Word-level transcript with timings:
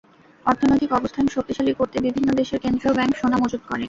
অর্থনৈতিক 0.45 0.91
অবস্থান 0.93 1.25
শক্তিশালী 1.27 1.71
করতে 1.73 1.97
বিভিন্ন 2.05 2.29
দেশের 2.33 2.61
কেন্দ্রীয় 2.63 2.93
ব্যাংক 2.95 3.13
সোনা 3.17 3.37
মজুত 3.37 3.61
করে। 3.61 3.79